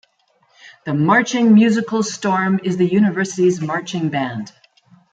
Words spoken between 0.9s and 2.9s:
"Marching Musical Storm" is the